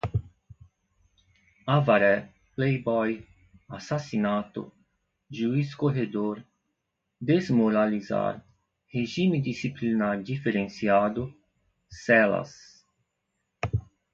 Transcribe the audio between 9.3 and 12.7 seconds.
disciplinar diferenciado, celas